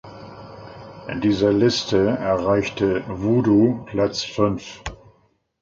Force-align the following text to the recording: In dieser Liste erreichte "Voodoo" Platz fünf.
In 1.09 1.21
dieser 1.21 1.53
Liste 1.53 2.07
erreichte 2.07 3.03
"Voodoo" 3.07 3.83
Platz 3.85 4.23
fünf. 4.23 4.81